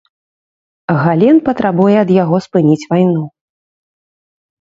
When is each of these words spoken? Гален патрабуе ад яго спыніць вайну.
Гален 1.01 1.37
патрабуе 1.49 1.95
ад 2.03 2.09
яго 2.23 2.37
спыніць 2.45 2.87
вайну. 2.95 3.21